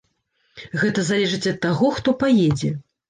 [0.83, 2.73] Гэта залежыць ад таго, хто паедзе.